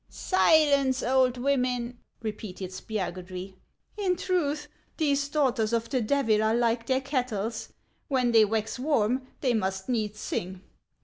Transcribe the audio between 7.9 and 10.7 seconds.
when they \vax warm, they must needs sing.